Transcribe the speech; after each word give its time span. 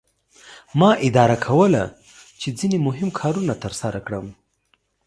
ما 0.79 0.89
اداره 1.07 1.37
کوله 1.45 1.83
چې 2.39 2.47
ځینې 2.59 2.77
مهم 2.87 3.09
کارونه 3.19 3.53
ترسره 3.63 3.99
کړم. 4.05 4.25